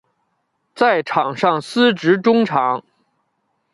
[0.73, 2.83] 在场上司职中场。